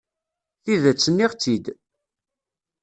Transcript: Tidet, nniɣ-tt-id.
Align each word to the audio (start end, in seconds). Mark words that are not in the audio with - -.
Tidet, 0.63 1.05
nniɣ-tt-id. 1.09 1.65